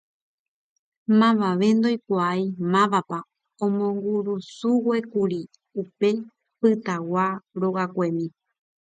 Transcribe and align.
Mavave 1.19 1.67
ndoikuaái 1.75 2.43
mávapa 2.71 3.17
omongusuguékuri 3.65 5.39
upe 5.81 6.09
pytagua 6.59 7.25
rogakuemi. 7.61 8.25